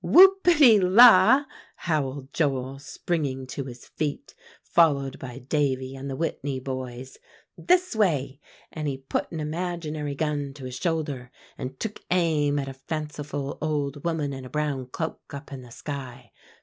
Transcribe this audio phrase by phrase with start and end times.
[0.03, 1.45] '""Whoopity la!"
[1.75, 7.19] howled Joel, springing to his feet, followed by Davie and the Whitney boys,
[7.55, 8.39] "this way;"
[8.71, 13.59] and he put an imaginary gun to his shoulder, and took aim at a fanciful
[13.61, 16.31] old woman in a brown cloak up in the sky.